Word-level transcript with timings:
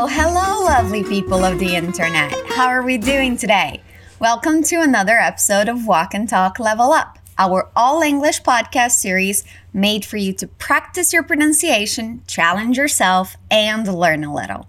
Hello, 0.00 0.08
hello, 0.08 0.64
lovely 0.64 1.04
people 1.04 1.44
of 1.44 1.58
the 1.58 1.76
internet. 1.76 2.32
How 2.46 2.68
are 2.68 2.82
we 2.82 2.96
doing 2.96 3.36
today? 3.36 3.82
Welcome 4.18 4.62
to 4.62 4.76
another 4.76 5.18
episode 5.18 5.68
of 5.68 5.86
Walk 5.86 6.14
and 6.14 6.26
Talk 6.26 6.58
Level 6.58 6.94
Up, 6.94 7.18
our 7.36 7.68
all 7.76 8.00
English 8.00 8.40
podcast 8.40 8.92
series 8.92 9.44
made 9.74 10.06
for 10.06 10.16
you 10.16 10.32
to 10.32 10.46
practice 10.46 11.12
your 11.12 11.22
pronunciation, 11.22 12.22
challenge 12.26 12.78
yourself, 12.78 13.36
and 13.50 13.86
learn 13.86 14.24
a 14.24 14.34
little. 14.34 14.68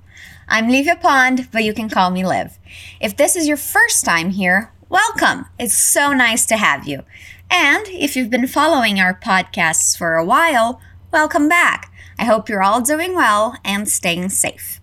I'm 0.49 0.67
Livia 0.67 0.97
Pond, 0.97 1.47
but 1.53 1.63
you 1.63 1.73
can 1.73 1.87
call 1.87 2.11
me 2.11 2.25
Liv. 2.25 2.59
If 2.99 3.15
this 3.15 3.37
is 3.37 3.47
your 3.47 3.55
first 3.55 4.03
time 4.03 4.31
here, 4.31 4.73
welcome. 4.89 5.45
It's 5.57 5.73
so 5.73 6.11
nice 6.11 6.45
to 6.47 6.57
have 6.57 6.85
you. 6.85 7.03
And 7.49 7.87
if 7.87 8.17
you've 8.17 8.29
been 8.29 8.47
following 8.47 8.99
our 8.99 9.17
podcasts 9.17 9.97
for 9.97 10.15
a 10.15 10.25
while, 10.25 10.81
welcome 11.09 11.47
back. 11.47 11.89
I 12.19 12.25
hope 12.25 12.49
you're 12.49 12.61
all 12.61 12.81
doing 12.81 13.15
well 13.15 13.55
and 13.63 13.87
staying 13.87 14.27
safe. 14.27 14.80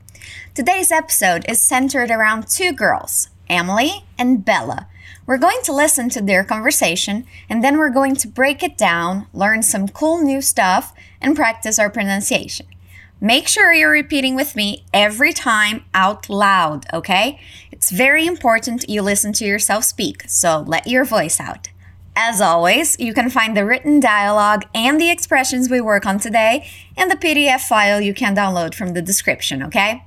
Today's 0.58 0.90
episode 0.90 1.44
is 1.48 1.62
centered 1.62 2.10
around 2.10 2.48
two 2.48 2.72
girls, 2.72 3.28
Emily 3.48 4.04
and 4.18 4.44
Bella. 4.44 4.88
We're 5.24 5.38
going 5.38 5.60
to 5.62 5.72
listen 5.72 6.08
to 6.08 6.20
their 6.20 6.42
conversation 6.42 7.26
and 7.48 7.62
then 7.62 7.78
we're 7.78 7.90
going 7.90 8.16
to 8.16 8.26
break 8.26 8.64
it 8.64 8.76
down, 8.76 9.28
learn 9.32 9.62
some 9.62 9.86
cool 9.86 10.20
new 10.20 10.42
stuff, 10.42 10.92
and 11.20 11.36
practice 11.36 11.78
our 11.78 11.88
pronunciation. 11.88 12.66
Make 13.20 13.46
sure 13.46 13.72
you're 13.72 13.88
repeating 13.88 14.34
with 14.34 14.56
me 14.56 14.84
every 14.92 15.32
time 15.32 15.84
out 15.94 16.28
loud, 16.28 16.86
okay? 16.92 17.38
It's 17.70 17.92
very 17.92 18.26
important 18.26 18.88
you 18.88 19.00
listen 19.00 19.32
to 19.34 19.44
yourself 19.44 19.84
speak, 19.84 20.24
so 20.26 20.64
let 20.66 20.88
your 20.88 21.04
voice 21.04 21.38
out. 21.38 21.68
As 22.16 22.40
always, 22.40 22.98
you 22.98 23.14
can 23.14 23.30
find 23.30 23.56
the 23.56 23.64
written 23.64 24.00
dialogue 24.00 24.64
and 24.74 25.00
the 25.00 25.08
expressions 25.08 25.70
we 25.70 25.80
work 25.80 26.04
on 26.04 26.18
today 26.18 26.68
in 26.96 27.06
the 27.06 27.14
PDF 27.14 27.60
file 27.60 28.00
you 28.00 28.12
can 28.12 28.34
download 28.34 28.74
from 28.74 28.94
the 28.94 29.02
description, 29.02 29.62
okay? 29.62 30.02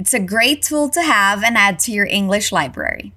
It's 0.00 0.14
a 0.14 0.18
great 0.18 0.62
tool 0.62 0.88
to 0.88 1.02
have 1.02 1.44
and 1.44 1.58
add 1.58 1.78
to 1.80 1.92
your 1.92 2.06
English 2.06 2.52
library. 2.52 3.12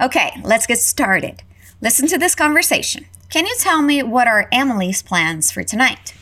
Okay, 0.00 0.40
let's 0.44 0.68
get 0.68 0.78
started. 0.78 1.42
Listen 1.80 2.06
to 2.06 2.16
this 2.16 2.36
conversation. 2.36 3.06
Can 3.28 3.44
you 3.44 3.56
tell 3.58 3.82
me 3.82 4.04
what 4.04 4.28
are 4.28 4.48
Emily's 4.52 5.02
plans 5.02 5.50
for 5.50 5.64
tonight? 5.64 6.14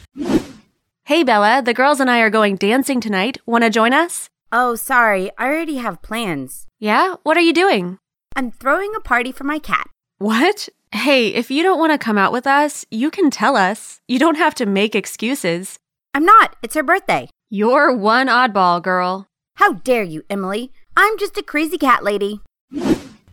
Hey, 1.05 1.23
Bella, 1.23 1.61
the 1.62 1.75
girls 1.75 2.00
and 2.00 2.11
I 2.11 2.20
are 2.20 2.31
going 2.31 2.56
dancing 2.56 2.98
tonight. 2.98 3.36
Want 3.45 3.64
to 3.64 3.69
join 3.69 3.92
us? 3.92 4.31
Oh, 4.50 4.75
sorry, 4.75 5.31
I 5.36 5.48
already 5.48 5.77
have 5.77 6.00
plans. 6.00 6.67
Yeah? 6.78 7.17
What 7.23 7.36
are 7.36 7.42
you 7.42 7.53
doing? 7.53 7.98
I'm 8.34 8.51
throwing 8.51 8.95
a 8.97 9.01
party 9.01 9.33
for 9.33 9.45
my 9.45 9.58
cat. 9.58 9.91
What? 10.17 10.70
Hey, 10.92 11.28
if 11.28 11.51
you 11.51 11.62
don't 11.62 11.78
want 11.78 11.92
to 11.92 11.98
come 11.98 12.17
out 12.17 12.33
with 12.33 12.47
us, 12.47 12.86
you 12.91 13.11
can 13.11 13.30
tell 13.30 13.55
us. 13.55 14.01
You 14.08 14.19
don't 14.19 14.39
have 14.39 14.55
to 14.55 14.64
make 14.64 14.95
excuses. 14.95 15.78
I'm 16.14 16.25
not, 16.25 16.56
it's 16.62 16.75
her 16.75 16.83
birthday. 16.83 17.28
You're 17.51 17.95
one 17.95 18.28
oddball, 18.28 18.83
girl. 18.83 19.28
How 19.56 19.72
dare 19.72 20.02
you, 20.02 20.22
Emily? 20.28 20.70
I'm 20.98 21.18
just 21.18 21.38
a 21.38 21.42
crazy 21.42 21.78
cat 21.78 22.04
lady. 22.04 22.40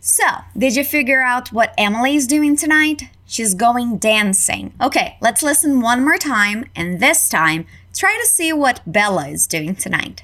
So, 0.00 0.24
did 0.56 0.74
you 0.74 0.82
figure 0.82 1.20
out 1.20 1.52
what 1.52 1.74
Emily 1.76 2.16
is 2.16 2.26
doing 2.26 2.56
tonight? 2.56 3.10
She's 3.26 3.52
going 3.52 3.98
dancing. 3.98 4.72
Okay, 4.80 5.18
let's 5.20 5.42
listen 5.42 5.82
one 5.82 6.02
more 6.02 6.16
time, 6.16 6.64
and 6.74 6.98
this 6.98 7.28
time, 7.28 7.66
try 7.94 8.18
to 8.18 8.26
see 8.26 8.54
what 8.54 8.80
Bella 8.86 9.28
is 9.28 9.46
doing 9.46 9.76
tonight. 9.76 10.22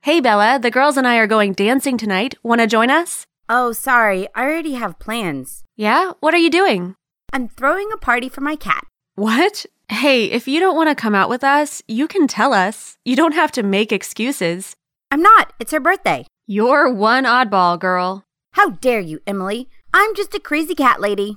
Hey, 0.00 0.18
Bella, 0.18 0.58
the 0.60 0.70
girls 0.70 0.96
and 0.96 1.06
I 1.06 1.16
are 1.16 1.28
going 1.28 1.52
dancing 1.52 1.96
tonight. 1.96 2.34
Want 2.42 2.60
to 2.60 2.66
join 2.66 2.90
us? 2.90 3.24
Oh, 3.48 3.70
sorry, 3.70 4.26
I 4.34 4.42
already 4.42 4.74
have 4.74 4.98
plans. 4.98 5.62
Yeah? 5.76 6.14
What 6.18 6.34
are 6.34 6.38
you 6.38 6.50
doing? 6.50 6.96
I'm 7.32 7.46
throwing 7.46 7.90
a 7.92 7.96
party 7.96 8.28
for 8.28 8.40
my 8.40 8.56
cat. 8.56 8.84
What? 9.14 9.64
Hey, 9.92 10.24
if 10.24 10.48
you 10.48 10.58
don't 10.58 10.74
want 10.74 10.88
to 10.88 10.94
come 10.94 11.14
out 11.14 11.28
with 11.28 11.44
us, 11.44 11.82
you 11.86 12.08
can 12.08 12.26
tell 12.26 12.54
us. 12.54 12.96
You 13.04 13.14
don't 13.14 13.34
have 13.34 13.52
to 13.52 13.62
make 13.62 13.92
excuses. 13.92 14.74
I'm 15.10 15.20
not, 15.20 15.52
it's 15.60 15.70
her 15.70 15.80
birthday. 15.80 16.24
You're 16.46 16.90
one 16.90 17.24
oddball, 17.24 17.78
girl. 17.78 18.24
How 18.54 18.70
dare 18.70 19.00
you, 19.00 19.20
Emily? 19.26 19.68
I'm 19.92 20.14
just 20.14 20.34
a 20.34 20.40
crazy 20.40 20.74
cat 20.74 20.98
lady. 21.02 21.36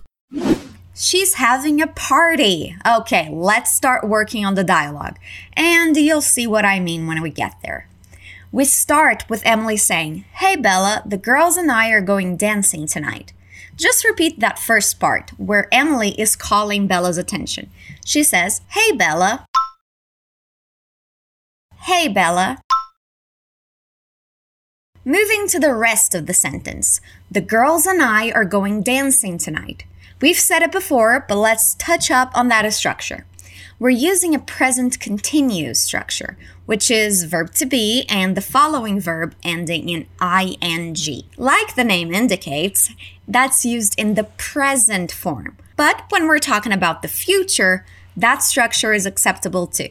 She's 0.95 1.33
having 1.33 1.81
a 1.81 1.87
party. 1.87 2.77
Okay, 2.87 3.27
let's 3.29 3.73
start 3.73 4.07
working 4.07 4.45
on 4.45 4.55
the 4.55 4.63
dialogue, 4.63 5.19
and 5.51 5.97
you'll 5.97 6.21
see 6.21 6.47
what 6.47 6.63
I 6.63 6.79
mean 6.79 7.07
when 7.07 7.21
we 7.21 7.31
get 7.31 7.55
there. 7.61 7.89
We 8.53 8.63
start 8.63 9.25
with 9.29 9.45
Emily 9.45 9.75
saying, 9.75 10.23
Hey 10.31 10.55
Bella, 10.55 11.03
the 11.05 11.17
girls 11.17 11.57
and 11.57 11.69
I 11.69 11.89
are 11.89 11.99
going 11.99 12.37
dancing 12.37 12.87
tonight. 12.87 13.33
Just 13.75 14.05
repeat 14.05 14.39
that 14.39 14.57
first 14.57 14.99
part 14.99 15.31
where 15.37 15.67
Emily 15.71 16.11
is 16.19 16.35
calling 16.35 16.87
Bella's 16.87 17.17
attention. 17.17 17.69
She 18.05 18.23
says, 18.23 18.61
Hey 18.69 18.93
Bella. 18.93 19.45
Hey 21.81 22.07
Bella. 22.07 22.61
Moving 25.03 25.47
to 25.49 25.59
the 25.59 25.73
rest 25.75 26.15
of 26.15 26.25
the 26.25 26.33
sentence. 26.33 27.01
The 27.29 27.41
girls 27.41 27.85
and 27.85 28.01
I 28.01 28.31
are 28.31 28.45
going 28.45 28.81
dancing 28.81 29.37
tonight. 29.37 29.83
We've 30.21 30.39
said 30.39 30.61
it 30.61 30.71
before, 30.71 31.25
but 31.27 31.37
let's 31.37 31.75
touch 31.75 32.09
up 32.09 32.31
on 32.33 32.47
that 32.47 32.71
structure. 32.73 33.25
We're 33.77 33.89
using 33.89 34.33
a 34.33 34.39
present 34.39 35.01
continuous 35.01 35.81
structure, 35.81 36.37
which 36.65 36.89
is 36.89 37.25
verb 37.25 37.53
to 37.55 37.65
be 37.65 38.05
and 38.07 38.37
the 38.37 38.41
following 38.41 39.01
verb 39.01 39.35
ending 39.43 39.89
in 39.89 40.05
ing. 40.21 41.23
Like 41.35 41.75
the 41.75 41.83
name 41.83 42.13
indicates, 42.13 42.93
that's 43.27 43.65
used 43.65 43.99
in 43.99 44.13
the 44.13 44.23
present 44.23 45.11
form. 45.11 45.57
But 45.75 46.05
when 46.07 46.25
we're 46.25 46.39
talking 46.39 46.71
about 46.71 47.01
the 47.01 47.09
future, 47.09 47.85
that 48.15 48.41
structure 48.43 48.93
is 48.93 49.05
acceptable 49.05 49.67
too. 49.67 49.89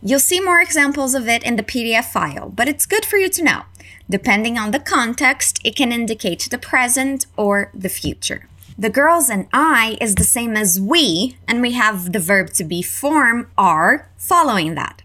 You'll 0.00 0.20
see 0.20 0.38
more 0.38 0.60
examples 0.60 1.16
of 1.16 1.26
it 1.28 1.42
in 1.42 1.56
the 1.56 1.64
PDF 1.64 2.04
file, 2.04 2.50
but 2.50 2.68
it's 2.68 2.86
good 2.86 3.04
for 3.04 3.16
you 3.16 3.28
to 3.30 3.42
know. 3.42 3.62
Depending 4.08 4.58
on 4.58 4.70
the 4.70 4.78
context, 4.78 5.58
it 5.64 5.74
can 5.74 5.90
indicate 5.90 6.46
the 6.48 6.58
present 6.58 7.26
or 7.36 7.72
the 7.74 7.88
future. 7.88 8.48
The 8.76 8.90
girls 8.90 9.30
and 9.30 9.46
I 9.52 9.96
is 10.00 10.16
the 10.16 10.24
same 10.24 10.56
as 10.56 10.80
we, 10.80 11.36
and 11.46 11.62
we 11.62 11.72
have 11.72 12.12
the 12.12 12.18
verb 12.18 12.50
to 12.54 12.64
be 12.64 12.82
form 12.82 13.48
are 13.56 14.10
following 14.16 14.74
that. 14.74 15.02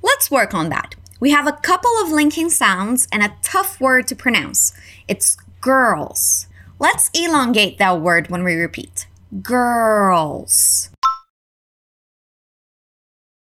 Let's 0.00 0.30
work 0.30 0.54
on 0.54 0.68
that. 0.68 0.94
We 1.18 1.32
have 1.32 1.48
a 1.48 1.52
couple 1.52 1.90
of 2.00 2.12
linking 2.12 2.50
sounds 2.50 3.08
and 3.10 3.22
a 3.22 3.36
tough 3.42 3.80
word 3.80 4.06
to 4.08 4.14
pronounce. 4.14 4.72
It's 5.08 5.36
girls. 5.60 6.46
Let's 6.78 7.10
elongate 7.12 7.78
that 7.78 8.00
word 8.00 8.30
when 8.30 8.44
we 8.44 8.54
repeat. 8.54 9.08
Girls. 9.42 10.90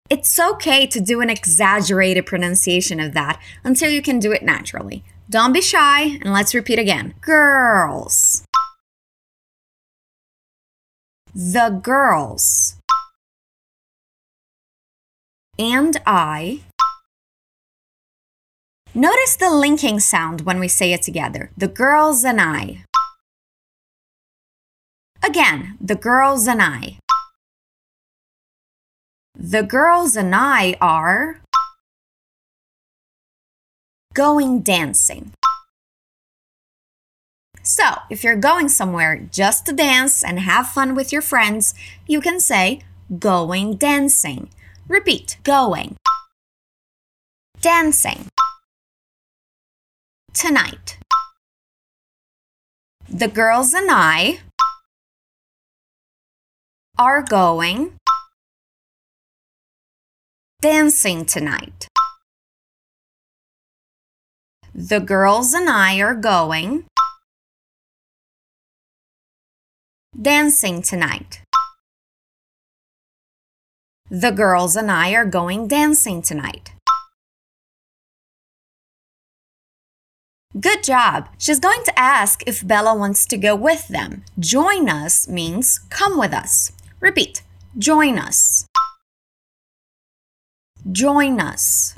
It's 0.08 0.38
okay 0.38 0.86
to 0.86 1.00
do 1.00 1.20
an 1.20 1.28
exaggerated 1.28 2.24
pronunciation 2.24 3.00
of 3.00 3.14
that 3.14 3.40
until 3.64 3.90
you 3.90 4.00
can 4.00 4.20
do 4.20 4.30
it 4.30 4.44
naturally. 4.44 5.02
Don't 5.28 5.52
be 5.52 5.60
shy 5.60 6.02
and 6.20 6.32
let's 6.32 6.54
repeat 6.54 6.78
again. 6.78 7.14
Girls. 7.20 8.44
The 11.34 11.80
girls. 11.82 12.76
And 15.58 15.96
I. 16.04 16.62
Notice 18.94 19.36
the 19.36 19.50
linking 19.50 20.00
sound 20.00 20.40
when 20.40 20.58
we 20.58 20.66
say 20.66 20.92
it 20.92 21.02
together. 21.02 21.50
The 21.56 21.68
girls 21.68 22.24
and 22.24 22.40
I. 22.40 22.84
Again, 25.22 25.78
the 25.80 25.94
girls 25.94 26.48
and 26.48 26.60
I. 26.60 26.98
The 29.36 29.62
girls 29.62 30.16
and 30.16 30.34
I 30.34 30.76
are 30.80 31.40
going 34.14 34.62
dancing. 34.62 35.32
So, 37.70 37.84
if 38.10 38.24
you're 38.24 38.34
going 38.34 38.68
somewhere 38.68 39.28
just 39.30 39.64
to 39.66 39.72
dance 39.72 40.24
and 40.24 40.40
have 40.40 40.66
fun 40.66 40.96
with 40.96 41.12
your 41.12 41.22
friends, 41.22 41.72
you 42.04 42.20
can 42.20 42.40
say 42.40 42.80
going 43.16 43.76
dancing. 43.76 44.50
Repeat 44.88 45.36
going. 45.44 45.94
Dancing. 47.60 48.26
Tonight. 50.34 50.98
The 53.08 53.28
girls 53.28 53.72
and 53.72 53.88
I 53.88 54.40
are 56.98 57.22
going 57.22 57.92
dancing 60.60 61.24
tonight. 61.24 61.86
The 64.74 64.98
girls 64.98 65.54
and 65.54 65.70
I 65.70 66.00
are 66.00 66.16
going 66.16 66.86
dancing 70.20 70.82
tonight. 70.82 71.40
The 74.10 74.30
girls 74.30 74.76
and 74.76 74.90
I 74.90 75.12
are 75.12 75.24
going 75.24 75.66
dancing 75.66 76.20
tonight. 76.20 76.72
Good 80.58 80.82
job. 80.82 81.28
She's 81.38 81.60
going 81.60 81.84
to 81.84 81.98
ask 81.98 82.42
if 82.46 82.66
Bella 82.66 82.94
wants 82.94 83.24
to 83.26 83.38
go 83.38 83.54
with 83.54 83.88
them. 83.88 84.24
Join 84.38 84.88
us 84.88 85.28
means 85.28 85.78
come 85.88 86.18
with 86.18 86.34
us. 86.34 86.72
Repeat. 86.98 87.42
Join 87.78 88.18
us. 88.18 88.66
Join 90.90 91.40
us. 91.40 91.94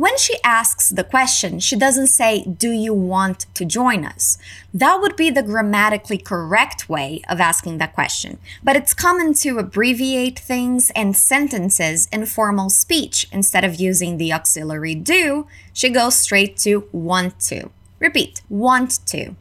When 0.00 0.16
she 0.16 0.38
asks 0.42 0.88
the 0.88 1.04
question, 1.04 1.60
she 1.60 1.76
doesn't 1.76 2.06
say, 2.06 2.42
Do 2.44 2.70
you 2.70 2.94
want 2.94 3.44
to 3.52 3.66
join 3.66 4.06
us? 4.06 4.38
That 4.72 4.98
would 5.02 5.14
be 5.14 5.28
the 5.28 5.42
grammatically 5.42 6.16
correct 6.16 6.88
way 6.88 7.20
of 7.28 7.38
asking 7.38 7.76
that 7.76 7.92
question. 7.92 8.38
But 8.64 8.76
it's 8.76 8.94
common 8.94 9.34
to 9.42 9.58
abbreviate 9.58 10.38
things 10.38 10.90
and 10.96 11.14
sentences 11.14 12.08
in 12.10 12.24
formal 12.24 12.70
speech. 12.70 13.28
Instead 13.30 13.62
of 13.62 13.78
using 13.78 14.16
the 14.16 14.32
auxiliary 14.32 14.94
do, 14.94 15.46
she 15.74 15.90
goes 15.90 16.16
straight 16.16 16.56
to 16.60 16.88
want 16.92 17.38
to. 17.50 17.68
Repeat, 17.98 18.40
want 18.48 19.06
to. 19.08 19.36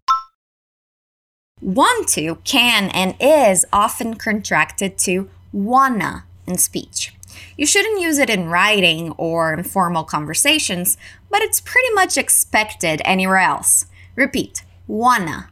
Want 1.61 2.09
to 2.09 2.35
can 2.43 2.89
and 2.89 3.15
is 3.21 3.65
often 3.71 4.15
contracted 4.15 4.97
to 4.97 5.29
wanna 5.53 6.25
in 6.45 6.57
speech. 6.57 7.13
You 7.57 7.65
shouldn't 7.65 8.01
use 8.01 8.17
it 8.17 8.29
in 8.29 8.49
writing 8.49 9.11
or 9.17 9.53
in 9.53 9.63
formal 9.63 10.03
conversations, 10.03 10.97
but 11.29 11.41
it's 11.41 11.61
pretty 11.61 11.93
much 11.93 12.17
expected 12.17 13.01
anywhere 13.05 13.37
else. 13.37 13.85
Repeat 14.15 14.63
wanna. 14.87 15.49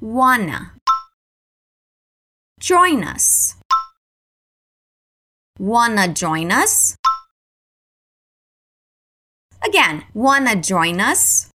Wanna. 0.00 0.72
Join 2.60 3.02
us. 3.02 3.56
Wanna 5.58 6.08
join 6.08 6.52
us? 6.52 6.96
Again, 9.64 10.04
wanna 10.12 10.56
join 10.56 11.00
us? 11.00 11.48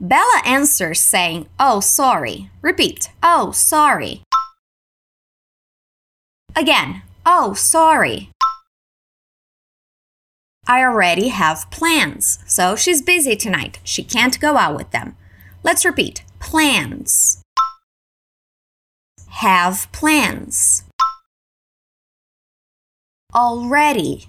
Bella 0.00 0.42
answers 0.44 1.00
saying, 1.00 1.48
Oh, 1.58 1.80
sorry. 1.80 2.50
Repeat, 2.62 3.10
Oh, 3.22 3.50
sorry. 3.50 4.22
Again, 6.58 7.02
Oh, 7.30 7.52
sorry. 7.52 8.30
I 10.66 10.82
already 10.82 11.28
have 11.28 11.70
plans, 11.70 12.38
so 12.46 12.74
she's 12.74 13.02
busy 13.02 13.36
tonight. 13.36 13.78
She 13.84 14.02
can't 14.02 14.40
go 14.40 14.56
out 14.56 14.74
with 14.74 14.90
them. 14.90 15.14
Let's 15.62 15.84
repeat 15.84 16.24
plans. 16.40 17.42
Have 19.28 19.92
plans. 19.92 20.84
Already. 23.34 24.28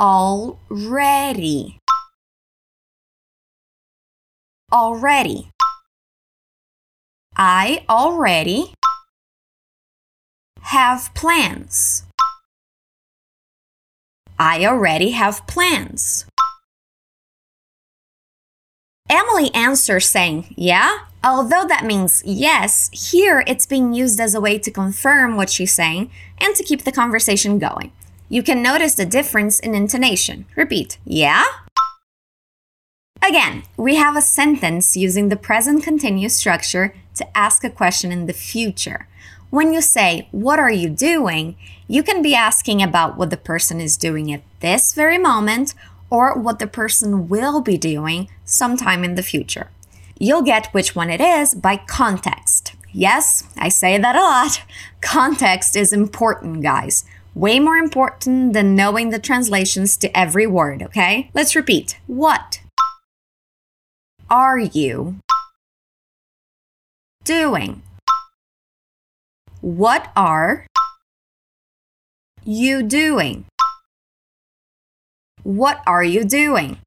Already 0.00 1.78
already. 4.72 5.50
I 7.36 7.84
already 7.88 8.74
have 10.62 11.12
plans. 11.14 12.04
I 14.38 14.64
already 14.64 15.10
have 15.10 15.46
plans. 15.46 16.26
Emily 19.10 19.52
answers 19.54 20.08
saying, 20.08 20.54
Yeah? 20.56 20.98
Although 21.24 21.66
that 21.66 21.84
means 21.84 22.22
yes, 22.24 22.90
here 22.92 23.42
it's 23.46 23.66
being 23.66 23.92
used 23.92 24.20
as 24.20 24.34
a 24.34 24.40
way 24.40 24.58
to 24.58 24.70
confirm 24.70 25.36
what 25.36 25.50
she's 25.50 25.72
saying 25.72 26.10
and 26.38 26.54
to 26.54 26.62
keep 26.62 26.84
the 26.84 26.92
conversation 26.92 27.58
going. 27.58 27.90
You 28.28 28.42
can 28.42 28.62
notice 28.62 28.94
the 28.94 29.06
difference 29.06 29.58
in 29.58 29.74
intonation. 29.74 30.46
Repeat, 30.54 30.98
Yeah? 31.04 31.44
Again, 33.26 33.64
we 33.76 33.96
have 33.96 34.16
a 34.16 34.22
sentence 34.22 34.96
using 34.96 35.28
the 35.28 35.36
present 35.36 35.82
continuous 35.82 36.36
structure 36.36 36.94
to 37.16 37.36
ask 37.36 37.64
a 37.64 37.70
question 37.70 38.12
in 38.12 38.26
the 38.26 38.32
future. 38.32 39.07
When 39.50 39.72
you 39.72 39.80
say, 39.80 40.28
What 40.30 40.58
are 40.58 40.70
you 40.70 40.88
doing? 40.88 41.56
you 41.90 42.02
can 42.02 42.20
be 42.20 42.34
asking 42.34 42.82
about 42.82 43.16
what 43.16 43.30
the 43.30 43.36
person 43.38 43.80
is 43.80 43.96
doing 43.96 44.30
at 44.30 44.42
this 44.60 44.92
very 44.92 45.16
moment 45.16 45.74
or 46.10 46.38
what 46.38 46.58
the 46.58 46.66
person 46.66 47.28
will 47.28 47.62
be 47.62 47.78
doing 47.78 48.28
sometime 48.44 49.02
in 49.02 49.14
the 49.14 49.22
future. 49.22 49.70
You'll 50.18 50.42
get 50.42 50.72
which 50.74 50.94
one 50.94 51.08
it 51.10 51.20
is 51.20 51.54
by 51.54 51.78
context. 51.78 52.74
Yes, 52.92 53.44
I 53.56 53.70
say 53.70 53.96
that 53.98 54.16
a 54.16 54.20
lot. 54.20 54.62
Context 55.00 55.76
is 55.76 55.92
important, 55.92 56.62
guys. 56.62 57.04
Way 57.34 57.58
more 57.58 57.76
important 57.76 58.52
than 58.52 58.74
knowing 58.74 59.10
the 59.10 59.18
translations 59.18 59.96
to 59.98 60.18
every 60.18 60.46
word, 60.46 60.82
okay? 60.82 61.30
Let's 61.34 61.56
repeat. 61.56 61.98
What 62.06 62.60
are 64.28 64.58
you 64.58 65.16
doing? 67.24 67.82
What 69.60 70.12
are 70.14 70.66
you 72.44 72.84
doing? 72.84 73.46
What 75.42 75.82
are 75.84 76.04
you 76.04 76.24
doing? 76.24 76.78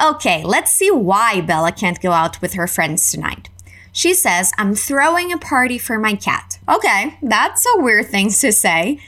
Okay, 0.00 0.44
let's 0.44 0.70
see 0.72 0.90
why 0.90 1.40
Bella 1.40 1.72
can't 1.72 2.00
go 2.00 2.12
out 2.12 2.40
with 2.40 2.54
her 2.54 2.68
friends 2.68 3.10
tonight. 3.10 3.48
She 3.90 4.14
says, 4.14 4.52
I'm 4.56 4.74
throwing 4.74 5.32
a 5.32 5.38
party 5.38 5.78
for 5.78 5.98
my 5.98 6.14
cat. 6.14 6.58
Okay, 6.68 7.18
that's 7.20 7.66
a 7.66 7.80
weird 7.80 8.06
thing 8.06 8.30
to 8.30 8.52
say. 8.52 9.00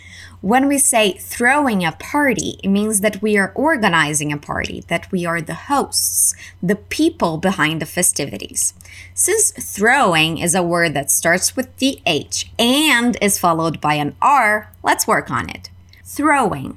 When 0.44 0.68
we 0.68 0.76
say 0.76 1.14
throwing 1.14 1.86
a 1.86 1.92
party, 1.92 2.60
it 2.62 2.68
means 2.68 3.00
that 3.00 3.22
we 3.22 3.38
are 3.38 3.50
organizing 3.54 4.30
a 4.30 4.36
party, 4.36 4.84
that 4.88 5.10
we 5.10 5.24
are 5.24 5.40
the 5.40 5.54
hosts, 5.54 6.34
the 6.62 6.76
people 6.76 7.38
behind 7.38 7.80
the 7.80 7.86
festivities. 7.86 8.74
Since 9.14 9.52
throwing 9.52 10.36
is 10.36 10.54
a 10.54 10.62
word 10.62 10.92
that 10.92 11.10
starts 11.10 11.56
with 11.56 11.74
the 11.78 11.98
H 12.04 12.50
and 12.58 13.16
is 13.22 13.38
followed 13.38 13.80
by 13.80 13.94
an 13.94 14.16
R, 14.20 14.70
let's 14.82 15.06
work 15.06 15.30
on 15.30 15.48
it. 15.48 15.70
Throwing. 16.04 16.76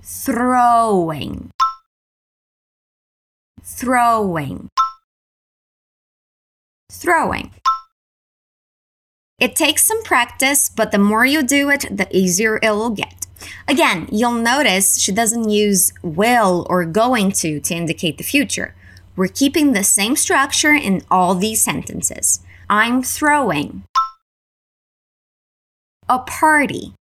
Throwing. 0.00 1.50
Throwing. 3.62 4.70
Throwing. 6.90 7.50
It 9.38 9.54
takes 9.54 9.86
some 9.86 10.02
practice, 10.02 10.68
but 10.68 10.90
the 10.90 10.98
more 10.98 11.24
you 11.24 11.44
do 11.44 11.70
it, 11.70 11.86
the 11.96 12.08
easier 12.16 12.58
it 12.60 12.70
will 12.70 12.90
get. 12.90 13.26
Again, 13.68 14.08
you'll 14.10 14.32
notice 14.32 14.98
she 14.98 15.12
doesn't 15.12 15.48
use 15.48 15.92
will 16.02 16.66
or 16.68 16.84
going 16.84 17.30
to 17.32 17.60
to 17.60 17.74
indicate 17.74 18.18
the 18.18 18.24
future. 18.24 18.74
We're 19.14 19.28
keeping 19.28 19.72
the 19.72 19.84
same 19.84 20.16
structure 20.16 20.74
in 20.74 21.02
all 21.08 21.36
these 21.36 21.62
sentences. 21.62 22.40
I'm 22.68 23.00
throwing 23.00 23.84
a 26.08 26.18
party. 26.18 26.94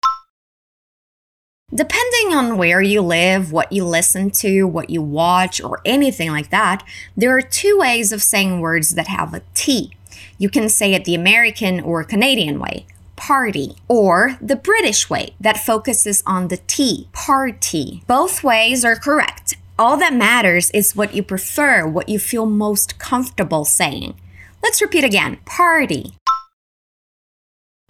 Depending 1.73 2.35
on 2.35 2.57
where 2.57 2.81
you 2.81 3.01
live, 3.01 3.51
what 3.51 3.71
you 3.71 3.83
listen 3.83 4.29
to, 4.31 4.63
what 4.65 4.91
you 4.91 5.01
watch, 5.01 5.59
or 5.59 5.81
anything 5.85 6.31
like 6.31 6.51
that, 6.51 6.83
there 7.15 7.35
are 7.35 7.41
two 7.41 7.79
ways 7.79 8.11
of 8.11 8.21
saying 8.21 8.61
words 8.61 8.91
that 8.91 9.07
have 9.07 9.33
a 9.33 9.41
T. 9.55 9.96
You 10.39 10.49
can 10.49 10.69
say 10.69 10.93
it 10.93 11.05
the 11.05 11.15
American 11.15 11.79
or 11.79 12.03
Canadian 12.03 12.59
way, 12.59 12.85
party, 13.15 13.75
or 13.87 14.37
the 14.39 14.55
British 14.55 15.09
way 15.09 15.33
that 15.39 15.57
focuses 15.57 16.21
on 16.27 16.49
the 16.49 16.57
T, 16.67 17.09
party. 17.11 18.03
Both 18.05 18.43
ways 18.43 18.85
are 18.85 18.95
correct. 18.95 19.55
All 19.79 19.97
that 19.97 20.13
matters 20.13 20.69
is 20.71 20.95
what 20.95 21.15
you 21.15 21.23
prefer, 21.23 21.87
what 21.87 22.09
you 22.09 22.19
feel 22.19 22.45
most 22.45 22.99
comfortable 22.99 23.65
saying. 23.65 24.15
Let's 24.61 24.81
repeat 24.81 25.03
again 25.03 25.37
party, 25.45 26.13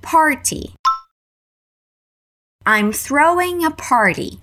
party. 0.01 0.73
I'm 2.65 2.91
throwing 2.91 3.63
a 3.63 3.71
party. 3.71 4.39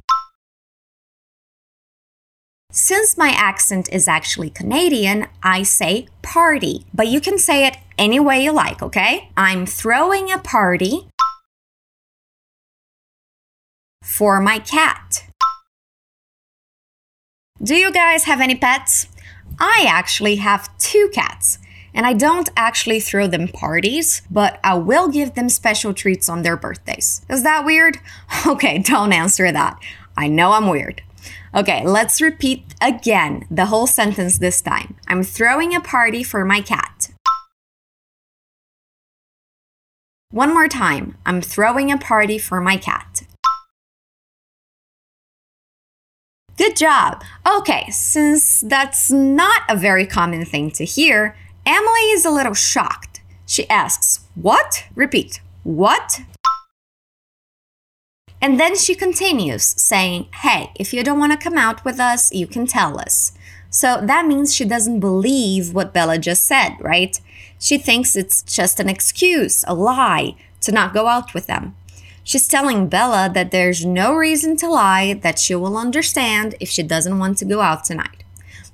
Since 2.70 3.16
my 3.16 3.28
accent 3.28 3.88
is 3.92 4.08
actually 4.08 4.50
Canadian, 4.50 5.28
I 5.42 5.62
say 5.62 6.08
party, 6.22 6.86
but 6.92 7.06
you 7.06 7.20
can 7.20 7.38
say 7.38 7.66
it 7.66 7.76
any 7.98 8.20
way 8.20 8.42
you 8.42 8.52
like, 8.52 8.82
okay? 8.82 9.30
I'm 9.36 9.66
throwing 9.66 10.32
a 10.32 10.38
party 10.38 11.08
for 14.02 14.40
my 14.40 14.58
cat. 14.58 15.24
Do 17.62 17.74
you 17.74 17.92
guys 17.92 18.24
have 18.24 18.40
any 18.40 18.54
pets? 18.54 19.08
I 19.58 19.86
actually 19.88 20.36
have 20.36 20.76
two 20.78 21.10
cats. 21.12 21.58
And 21.94 22.04
I 22.04 22.12
don't 22.12 22.50
actually 22.56 22.98
throw 22.98 23.28
them 23.28 23.46
parties, 23.46 24.22
but 24.28 24.58
I 24.64 24.74
will 24.74 25.08
give 25.08 25.34
them 25.34 25.48
special 25.48 25.94
treats 25.94 26.28
on 26.28 26.42
their 26.42 26.56
birthdays. 26.56 27.24
Is 27.28 27.44
that 27.44 27.64
weird? 27.64 27.98
Okay, 28.46 28.78
don't 28.78 29.12
answer 29.12 29.50
that. 29.52 29.78
I 30.16 30.28
know 30.28 30.52
I'm 30.52 30.68
weird. 30.68 31.02
Okay, 31.54 31.86
let's 31.86 32.20
repeat 32.20 32.64
again 32.80 33.46
the 33.50 33.66
whole 33.66 33.86
sentence 33.86 34.38
this 34.38 34.60
time. 34.60 34.96
I'm 35.06 35.22
throwing 35.22 35.74
a 35.74 35.80
party 35.80 36.22
for 36.24 36.44
my 36.44 36.60
cat. 36.60 37.03
One 40.34 40.52
more 40.52 40.66
time. 40.66 41.16
I'm 41.24 41.40
throwing 41.40 41.92
a 41.92 41.96
party 41.96 42.38
for 42.38 42.60
my 42.60 42.76
cat. 42.76 43.22
Good 46.56 46.74
job. 46.74 47.22
Okay, 47.46 47.88
since 47.90 48.60
that's 48.62 49.12
not 49.12 49.62
a 49.68 49.76
very 49.76 50.04
common 50.04 50.44
thing 50.44 50.72
to 50.72 50.84
hear, 50.84 51.36
Emily 51.64 52.10
is 52.10 52.24
a 52.24 52.32
little 52.32 52.52
shocked. 52.52 53.20
She 53.46 53.70
asks, 53.70 54.26
What? 54.34 54.86
Repeat. 54.96 55.40
What? 55.62 56.22
And 58.42 58.58
then 58.58 58.74
she 58.74 58.96
continues 58.96 59.80
saying, 59.80 60.26
Hey, 60.42 60.72
if 60.74 60.92
you 60.92 61.04
don't 61.04 61.20
want 61.20 61.30
to 61.30 61.38
come 61.38 61.56
out 61.56 61.84
with 61.84 62.00
us, 62.00 62.34
you 62.34 62.48
can 62.48 62.66
tell 62.66 62.98
us. 62.98 63.38
So 63.70 64.00
that 64.02 64.26
means 64.26 64.52
she 64.52 64.64
doesn't 64.64 64.98
believe 64.98 65.72
what 65.72 65.94
Bella 65.94 66.18
just 66.18 66.44
said, 66.44 66.76
right? 66.80 67.20
She 67.58 67.78
thinks 67.78 68.16
it's 68.16 68.42
just 68.42 68.80
an 68.80 68.88
excuse, 68.88 69.64
a 69.66 69.74
lie, 69.74 70.36
to 70.60 70.72
not 70.72 70.94
go 70.94 71.06
out 71.08 71.34
with 71.34 71.46
them. 71.46 71.74
She's 72.22 72.48
telling 72.48 72.88
Bella 72.88 73.30
that 73.34 73.50
there's 73.50 73.84
no 73.84 74.14
reason 74.14 74.56
to 74.56 74.68
lie, 74.68 75.14
that 75.22 75.38
she 75.38 75.54
will 75.54 75.76
understand 75.76 76.54
if 76.58 76.68
she 76.68 76.82
doesn't 76.82 77.18
want 77.18 77.38
to 77.38 77.44
go 77.44 77.60
out 77.60 77.84
tonight. 77.84 78.24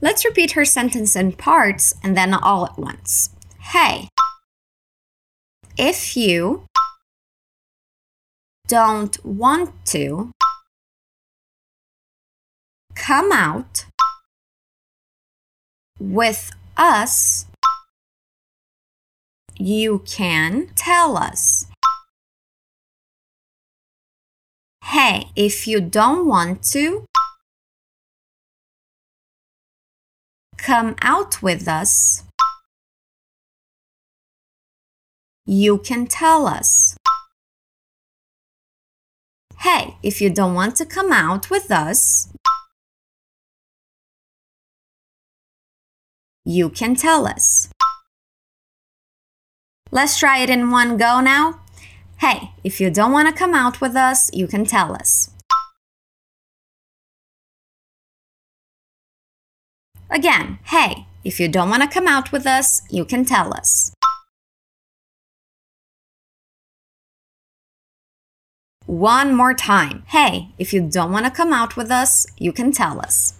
Let's 0.00 0.24
repeat 0.24 0.52
her 0.52 0.64
sentence 0.64 1.16
in 1.16 1.32
parts 1.32 1.94
and 2.02 2.16
then 2.16 2.32
all 2.32 2.64
at 2.64 2.78
once. 2.78 3.30
Hey, 3.58 4.08
if 5.76 6.16
you 6.16 6.64
don't 8.68 9.22
want 9.24 9.72
to 9.86 10.30
come 12.94 13.32
out 13.32 13.84
with 15.98 16.52
us, 16.76 17.46
you 19.60 19.98
can 20.06 20.68
tell 20.74 21.18
us. 21.18 21.66
Hey, 24.84 25.26
if 25.36 25.66
you 25.66 25.82
don't 25.82 26.26
want 26.26 26.62
to 26.72 27.04
come 30.56 30.94
out 31.02 31.42
with 31.42 31.68
us, 31.68 32.24
you 35.44 35.76
can 35.76 36.06
tell 36.06 36.46
us. 36.46 36.96
Hey, 39.58 39.98
if 40.02 40.22
you 40.22 40.30
don't 40.30 40.54
want 40.54 40.76
to 40.76 40.86
come 40.86 41.12
out 41.12 41.50
with 41.50 41.70
us, 41.70 42.32
you 46.46 46.70
can 46.70 46.94
tell 46.94 47.26
us. 47.26 47.68
Let's 49.92 50.16
try 50.16 50.38
it 50.38 50.50
in 50.50 50.70
one 50.70 50.96
go 50.96 51.20
now. 51.20 51.60
Hey, 52.18 52.52
if 52.62 52.80
you 52.80 52.90
don't 52.90 53.10
want 53.10 53.28
to 53.28 53.34
come 53.34 53.54
out 53.54 53.80
with 53.80 53.96
us, 53.96 54.32
you 54.32 54.46
can 54.46 54.64
tell 54.64 54.94
us. 54.94 55.30
Again, 60.08 60.58
hey, 60.64 61.06
if 61.24 61.40
you 61.40 61.48
don't 61.48 61.70
want 61.70 61.82
to 61.82 61.88
come 61.88 62.06
out 62.06 62.30
with 62.30 62.46
us, 62.46 62.82
you 62.90 63.04
can 63.04 63.24
tell 63.24 63.52
us. 63.52 63.92
One 68.86 69.34
more 69.34 69.54
time. 69.54 70.04
Hey, 70.06 70.50
if 70.58 70.72
you 70.72 70.82
don't 70.82 71.12
want 71.12 71.24
to 71.26 71.30
come 71.30 71.52
out 71.52 71.76
with 71.76 71.90
us, 71.90 72.26
you 72.38 72.52
can 72.52 72.70
tell 72.70 73.00
us. 73.00 73.38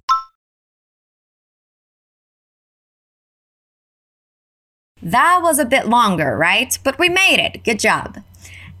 That 5.01 5.39
was 5.41 5.59
a 5.59 5.65
bit 5.65 5.87
longer, 5.87 6.37
right? 6.37 6.77
But 6.83 6.99
we 6.99 7.09
made 7.09 7.39
it. 7.39 7.63
Good 7.63 7.79
job. 7.79 8.23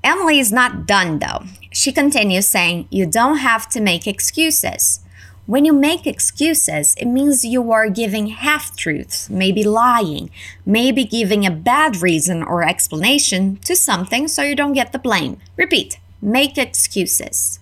Emily 0.03 0.39
is 0.39 0.51
not 0.51 0.85
done 0.85 1.19
though. 1.19 1.43
She 1.71 1.91
continues 1.91 2.47
saying, 2.47 2.87
You 2.89 3.05
don't 3.05 3.37
have 3.37 3.69
to 3.69 3.81
make 3.81 4.07
excuses. 4.07 4.99
When 5.47 5.65
you 5.65 5.73
make 5.73 6.05
excuses, 6.05 6.95
it 6.95 7.05
means 7.05 7.43
you 7.43 7.71
are 7.71 7.89
giving 7.89 8.27
half 8.27 8.75
truths, 8.75 9.29
maybe 9.29 9.63
lying, 9.63 10.29
maybe 10.65 11.03
giving 11.03 11.45
a 11.45 11.51
bad 11.51 12.01
reason 12.01 12.43
or 12.43 12.63
explanation 12.63 13.57
to 13.65 13.75
something 13.75 14.27
so 14.27 14.43
you 14.43 14.55
don't 14.55 14.73
get 14.73 14.91
the 14.91 14.99
blame. 14.99 15.37
Repeat 15.57 15.99
make 16.21 16.57
excuses. 16.57 17.59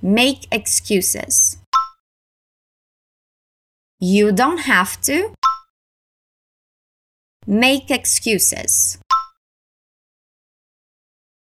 Make 0.00 0.46
excuses. 0.50 1.58
You 4.00 4.32
don't 4.32 4.58
have 4.58 5.00
to 5.02 5.34
make 7.46 7.90
excuses. 7.90 8.98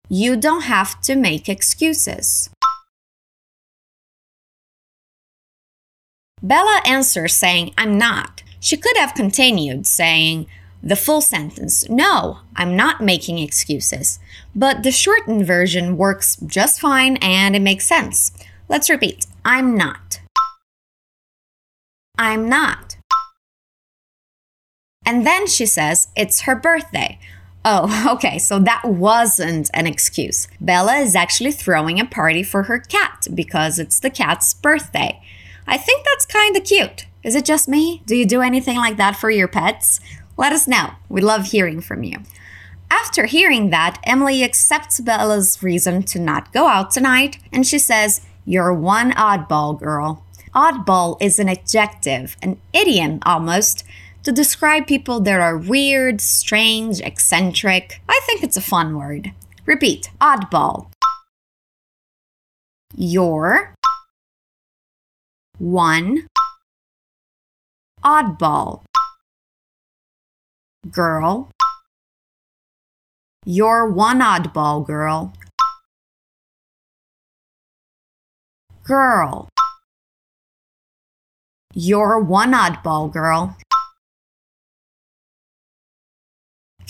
You 0.09 0.35
don't 0.35 0.63
have 0.63 0.99
to 1.01 1.15
make 1.15 1.47
excuses. 1.47 2.49
Bella 6.43 6.81
answers 6.85 7.33
saying, 7.33 7.73
I'm 7.77 7.97
not. 7.97 8.43
She 8.59 8.77
could 8.77 8.97
have 8.97 9.13
continued 9.13 9.85
saying 9.85 10.47
the 10.83 10.95
full 10.95 11.21
sentence, 11.21 11.87
No, 11.89 12.39
I'm 12.55 12.75
not 12.75 13.01
making 13.01 13.37
excuses. 13.37 14.19
But 14.55 14.83
the 14.83 14.91
shortened 14.91 15.45
version 15.45 15.95
works 15.95 16.37
just 16.37 16.81
fine 16.81 17.17
and 17.17 17.55
it 17.55 17.61
makes 17.61 17.85
sense. 17.85 18.31
Let's 18.67 18.89
repeat 18.89 19.27
I'm 19.45 19.77
not. 19.77 20.21
I'm 22.17 22.49
not. 22.49 22.97
And 25.05 25.25
then 25.25 25.47
she 25.47 25.65
says 25.65 26.09
it's 26.15 26.41
her 26.41 26.55
birthday. 26.55 27.19
Oh, 27.63 28.11
okay, 28.15 28.37
so 28.39 28.59
that 28.59 28.85
wasn't 28.85 29.69
an 29.73 29.87
excuse. 29.87 30.47
Bella 30.59 30.97
is 30.97 31.15
actually 31.15 31.51
throwing 31.51 31.99
a 31.99 32.05
party 32.05 32.43
for 32.43 32.63
her 32.63 32.79
cat 32.79 33.27
because 33.33 33.79
it's 33.79 33.99
the 33.99 34.09
cat's 34.09 34.53
birthday. 34.53 35.21
I 35.67 35.77
think 35.77 36.05
that's 36.05 36.25
kind 36.25 36.55
of 36.55 36.63
cute. 36.63 37.05
Is 37.23 37.35
it 37.35 37.45
just 37.45 37.67
me? 37.67 38.01
Do 38.05 38.15
you 38.15 38.25
do 38.25 38.41
anything 38.41 38.77
like 38.77 38.97
that 38.97 39.15
for 39.15 39.29
your 39.29 39.47
pets? 39.47 39.99
Let 40.37 40.53
us 40.53 40.67
know. 40.67 40.91
We 41.07 41.21
love 41.21 41.47
hearing 41.47 41.81
from 41.81 42.03
you. 42.03 42.17
After 42.89 43.25
hearing 43.25 43.69
that, 43.69 43.99
Emily 44.03 44.43
accepts 44.43 44.99
Bella's 44.99 45.61
reason 45.63 46.03
to 46.03 46.19
not 46.19 46.51
go 46.51 46.67
out 46.67 46.91
tonight 46.91 47.37
and 47.53 47.65
she 47.65 47.79
says, 47.79 48.21
You're 48.43 48.73
one 48.73 49.11
oddball 49.11 49.79
girl. 49.79 50.25
Oddball 50.53 51.15
is 51.21 51.39
an 51.39 51.47
adjective, 51.47 52.35
an 52.41 52.59
idiom 52.73 53.19
almost, 53.25 53.85
to 54.23 54.31
describe 54.31 54.87
people 54.87 55.19
that 55.21 55.39
are 55.39 55.57
weird, 55.57 56.21
strange, 56.21 56.99
eccentric. 57.01 58.01
I 58.07 58.19
think 58.25 58.43
it's 58.43 58.57
a 58.57 58.61
fun 58.61 58.97
word. 58.97 59.31
Repeat 59.65 60.09
oddball. 60.19 60.89
You're 62.95 63.73
one 65.57 66.27
oddball 68.03 68.81
girl 70.89 71.51
you're 73.45 73.87
one 73.87 74.19
oddball 74.19 74.85
girl 74.85 75.33
girl 78.83 79.49
you're 81.75 82.19
one 82.19 82.53
oddball 82.53 83.11
girl 83.13 83.55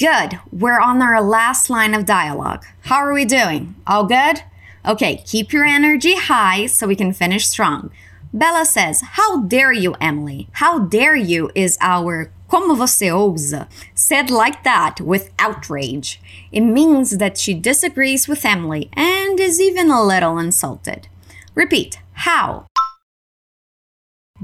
Good. 0.01 0.39
We're 0.51 0.79
on 0.79 0.99
our 1.03 1.21
last 1.21 1.69
line 1.69 1.93
of 1.93 2.07
dialogue. 2.07 2.65
How 2.85 2.95
are 2.95 3.13
we 3.13 3.23
doing? 3.23 3.75
All 3.85 4.05
good? 4.05 4.41
Okay, 4.83 5.21
keep 5.27 5.53
your 5.53 5.63
energy 5.63 6.15
high 6.15 6.65
so 6.65 6.87
we 6.87 6.95
can 6.95 7.13
finish 7.13 7.45
strong. 7.45 7.91
Bella 8.33 8.65
says, 8.65 9.01
How 9.01 9.41
dare 9.41 9.71
you, 9.71 9.93
Emily? 10.01 10.47
How 10.53 10.79
dare 10.79 11.15
you 11.15 11.51
is 11.53 11.77
our 11.81 12.31
como 12.49 12.73
você 12.73 13.11
ousa, 13.11 13.67
said 13.93 14.31
like 14.31 14.63
that 14.63 14.99
with 14.99 15.29
outrage. 15.37 16.19
It 16.51 16.61
means 16.61 17.19
that 17.19 17.37
she 17.37 17.53
disagrees 17.53 18.27
with 18.27 18.43
Emily 18.43 18.89
and 18.93 19.39
is 19.39 19.61
even 19.61 19.91
a 19.91 20.03
little 20.03 20.39
insulted. 20.39 21.09
Repeat, 21.53 21.99
how 22.13 22.65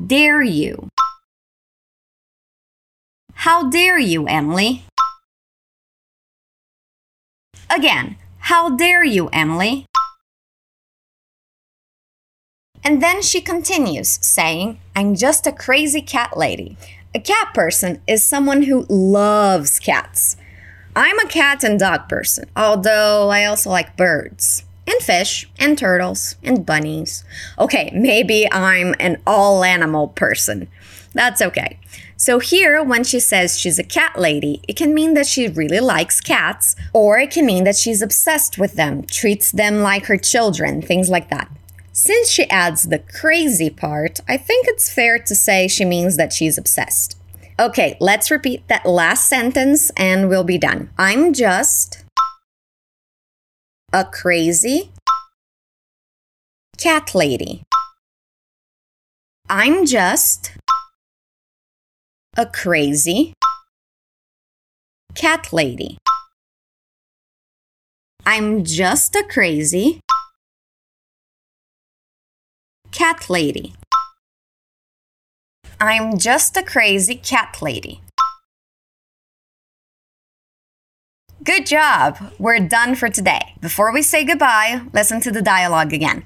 dare 0.06 0.44
you? 0.44 0.90
How 3.34 3.68
dare 3.72 3.98
you, 3.98 4.28
Emily? 4.28 4.84
Again, 7.70 8.18
how 8.40 8.76
dare 8.76 9.04
you, 9.04 9.30
Emily? 9.34 9.86
And 12.84 13.04
then 13.04 13.22
she 13.22 13.42
continues, 13.42 14.18
saying, 14.26 14.80
I'm 14.96 15.16
just 15.16 15.46
a 15.46 15.52
crazy 15.52 16.02
cat 16.02 16.38
lady. 16.38 16.78
A 17.14 17.20
cat 17.20 17.54
person 17.54 18.02
is 18.08 18.24
someone 18.24 18.64
who 18.64 18.86
loves 18.88 19.80
cats. 19.80 20.38
I'm 20.96 21.20
a 21.20 21.28
cat 21.28 21.64
and 21.64 21.80
dog 21.80 22.08
person, 22.08 22.50
although 22.56 23.30
I 23.30 23.46
also 23.46 23.70
like 23.70 23.98
birds 23.98 24.64
and 24.88 25.02
fish 25.02 25.50
and 25.60 25.78
turtles 25.78 26.38
and 26.42 26.66
bunnies. 26.66 27.26
Okay, 27.60 27.92
maybe 27.94 28.48
I'm 28.52 28.96
an 29.00 29.22
all 29.28 29.64
animal 29.64 30.08
person. 30.08 30.70
That's 31.14 31.42
okay. 31.42 31.80
So, 32.20 32.40
here, 32.40 32.84
when 32.84 33.04
she 33.04 33.20
says 33.20 33.60
she's 33.60 33.78
a 33.78 33.84
cat 33.84 34.18
lady, 34.18 34.60
it 34.68 34.76
can 34.76 34.92
mean 34.92 35.14
that 35.14 35.28
she 35.28 35.48
really 35.48 35.80
likes 35.80 36.20
cats, 36.20 36.76
or 36.92 37.20
it 37.20 37.30
can 37.30 37.46
mean 37.46 37.64
that 37.66 37.76
she's 37.76 38.02
obsessed 38.02 38.58
with 38.58 38.74
them, 38.74 39.04
treats 39.04 39.52
them 39.52 39.82
like 39.82 40.08
her 40.08 40.18
children, 40.18 40.82
things 40.82 41.10
like 41.10 41.30
that. 41.30 41.48
Since 41.94 42.32
she 42.32 42.50
adds 42.50 42.84
the 42.84 43.00
crazy 43.00 43.70
part, 43.70 44.20
I 44.28 44.38
think 44.38 44.68
it's 44.68 44.92
fair 44.92 45.20
to 45.20 45.36
say 45.36 45.68
she 45.68 45.86
means 45.86 46.18
that 46.18 46.34
she's 46.34 46.58
obsessed. 46.58 47.18
Okay, 47.60 47.98
let's 48.00 48.32
repeat 48.32 48.68
that 48.68 48.86
last 48.86 49.30
sentence 49.30 49.92
and 49.98 50.28
we'll 50.28 50.44
be 50.44 50.58
done. 50.58 50.90
I'm 50.98 51.34
just 51.34 52.04
a 53.94 54.06
crazy 54.06 54.92
cat 56.78 57.14
lady. 57.14 57.64
I'm 59.50 59.86
just 59.86 60.52
a 62.40 62.46
crazy 62.46 63.34
cat 65.16 65.52
lady. 65.52 65.98
I'm 68.28 68.64
just 68.64 69.16
a 69.16 69.24
crazy 69.24 70.02
cat 72.92 73.28
lady. 73.28 73.74
I'm 75.82 76.20
just 76.20 76.56
a 76.58 76.62
crazy 76.62 77.16
cat 77.16 77.58
lady. 77.60 78.02
Good 81.44 81.66
job! 81.66 82.20
We're 82.38 82.60
done 82.60 82.94
for 82.94 83.10
today. 83.10 83.56
Before 83.62 83.92
we 83.92 84.04
say 84.04 84.24
goodbye, 84.24 84.82
listen 84.94 85.22
to 85.22 85.32
the 85.32 85.42
dialogue 85.42 85.92
again. 85.92 86.24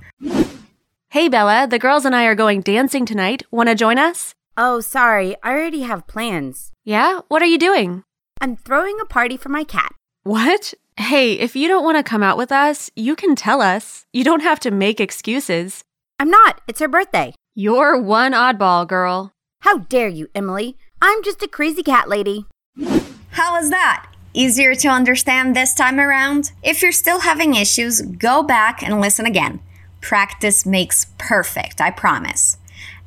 Hey, 1.11 1.29
Bella, 1.29 1.67
the 1.69 1.79
girls 1.79 2.03
and 2.03 2.13
I 2.13 2.25
are 2.25 2.35
going 2.35 2.59
dancing 2.61 3.05
tonight. 3.05 3.43
Want 3.49 3.69
to 3.69 3.75
join 3.75 3.97
us? 3.97 4.33
Oh, 4.57 4.81
sorry, 4.81 5.35
I 5.43 5.51
already 5.51 5.81
have 5.81 6.07
plans. 6.07 6.71
Yeah? 6.83 7.21
What 7.29 7.41
are 7.41 7.45
you 7.45 7.57
doing? 7.57 8.03
I'm 8.41 8.57
throwing 8.57 8.97
a 8.99 9.05
party 9.05 9.37
for 9.37 9.49
my 9.49 9.63
cat. 9.63 9.93
What? 10.23 10.73
Hey, 10.97 11.33
if 11.33 11.55
you 11.55 11.67
don't 11.67 11.85
want 11.85 11.97
to 11.97 12.03
come 12.03 12.21
out 12.21 12.37
with 12.37 12.51
us, 12.51 12.91
you 12.95 13.15
can 13.15 13.35
tell 13.35 13.61
us. 13.61 14.05
You 14.11 14.23
don't 14.23 14.41
have 14.43 14.59
to 14.61 14.71
make 14.71 14.99
excuses. 14.99 15.83
I'm 16.19 16.29
not, 16.29 16.61
it's 16.67 16.81
her 16.81 16.87
birthday. 16.87 17.33
You're 17.55 17.99
one 17.99 18.33
oddball, 18.33 18.87
girl. 18.87 19.31
How 19.61 19.79
dare 19.79 20.09
you, 20.09 20.27
Emily? 20.35 20.77
I'm 21.01 21.23
just 21.23 21.41
a 21.41 21.47
crazy 21.47 21.81
cat 21.81 22.09
lady. 22.09 22.45
How 23.31 23.53
was 23.53 23.69
that? 23.69 24.11
Easier 24.33 24.75
to 24.75 24.87
understand 24.89 25.55
this 25.55 25.73
time 25.73 25.99
around? 25.99 26.51
If 26.61 26.81
you're 26.81 26.91
still 26.91 27.21
having 27.21 27.55
issues, 27.55 28.01
go 28.01 28.43
back 28.43 28.83
and 28.83 29.01
listen 29.01 29.25
again. 29.25 29.61
Practice 30.01 30.65
makes 30.65 31.07
perfect, 31.17 31.79
I 31.79 31.91
promise. 31.91 32.57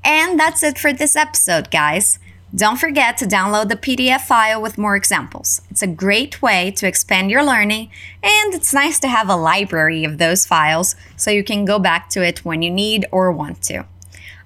And 0.04 0.38
that's 0.38 0.62
it 0.62 0.78
for 0.78 0.92
this 0.92 1.16
episode, 1.16 1.70
guys. 1.70 2.18
Don't 2.54 2.78
forget 2.78 3.16
to 3.18 3.26
download 3.26 3.68
the 3.68 3.76
PDF 3.76 4.20
file 4.20 4.62
with 4.62 4.78
more 4.78 4.94
examples. 4.94 5.60
It's 5.70 5.82
a 5.82 5.88
great 5.88 6.40
way 6.40 6.70
to 6.72 6.86
expand 6.86 7.30
your 7.30 7.42
learning, 7.42 7.90
and 8.22 8.54
it's 8.54 8.72
nice 8.72 9.00
to 9.00 9.08
have 9.08 9.28
a 9.28 9.34
library 9.34 10.04
of 10.04 10.18
those 10.18 10.46
files 10.46 10.94
so 11.16 11.32
you 11.32 11.42
can 11.42 11.64
go 11.64 11.80
back 11.80 12.08
to 12.10 12.24
it 12.24 12.44
when 12.44 12.62
you 12.62 12.70
need 12.70 13.06
or 13.10 13.32
want 13.32 13.60
to. 13.62 13.84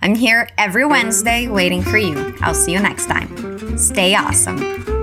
I'm 0.01 0.15
here 0.15 0.49
every 0.57 0.87
Wednesday 0.87 1.49
waiting 1.49 1.83
for 1.83 1.99
you. 1.99 2.35
I'll 2.41 2.55
see 2.55 2.73
you 2.73 2.81
next 2.81 3.07
time. 3.07 3.77
Stay 3.77 4.15
awesome. 4.15 4.98